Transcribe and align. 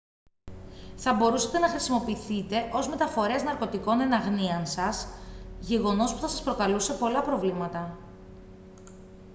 θα 0.97 1.13
μπορούσατε 1.13 1.59
να 1.59 1.69
χρησιμοποιηθείτε 1.69 2.69
ως 2.73 2.87
μεταφορέας 2.87 3.43
ναρκωτικών 3.43 3.99
εν 3.99 4.13
αγνοία 4.13 4.65
σας 4.65 5.07
γεγονός 5.59 6.13
που 6.13 6.19
θα 6.19 6.27
σας 6.27 6.43
προκαλούσε 6.43 6.93
πολλά 6.93 7.21
προβλήματα 7.21 7.97